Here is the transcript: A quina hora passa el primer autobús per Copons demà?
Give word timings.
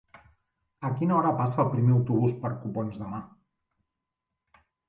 A 0.89 0.89
quina 1.01 1.13
hora 1.17 1.33
passa 1.41 1.61
el 1.65 1.69
primer 1.75 1.93
autobús 1.97 2.35
per 2.47 2.53
Copons 2.65 2.99
demà? 3.05 3.23